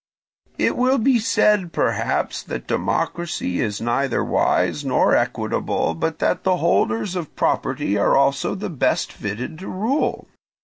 "It 0.57 0.75
will 0.77 0.97
be 0.97 1.19
said, 1.19 1.73
perhaps, 1.73 2.41
that 2.41 2.65
democracy 2.65 3.59
is 3.61 3.79
neither 3.79 4.23
wise 4.23 4.83
nor 4.83 5.15
equitable, 5.15 5.93
but 5.93 6.17
that 6.17 6.43
the 6.43 6.57
holders 6.57 7.15
of 7.15 7.35
property 7.35 7.99
are 7.99 8.17
also 8.17 8.55
the 8.55 8.71
best 8.71 9.11
fitted 9.13 9.59
to 9.59 9.67
rule. 9.67 10.27